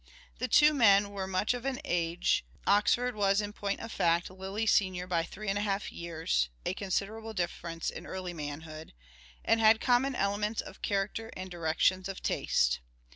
The 0.39 0.47
two 0.47 0.73
men 0.73 1.11
were 1.11 1.27
much 1.27 1.53
of 1.53 1.63
an 1.63 1.79
age 1.85 2.43
(Oxford 2.65 3.13
was, 3.15 3.39
in 3.39 3.53
point 3.53 3.81
of 3.81 3.91
fact, 3.91 4.31
Lyly's 4.31 4.71
senior 4.73 5.05
by 5.05 5.21
three 5.21 5.47
and 5.47 5.59
a 5.59 5.61
half 5.61 5.91
years— 5.91 6.49
a 6.65 6.73
consider 6.73 7.19
able 7.19 7.35
difference 7.35 7.91
in 7.91 8.07
early 8.07 8.33
manhood) 8.33 8.93
and 9.45 9.59
had 9.59 9.79
common 9.79 10.15
elements 10.15 10.59
of 10.59 10.81
character 10.81 11.29
and 11.37 11.51
directions 11.51 12.09
of 12.09 12.23
taste. 12.23 12.79